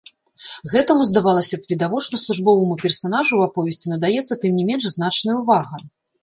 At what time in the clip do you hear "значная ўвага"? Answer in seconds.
4.95-5.75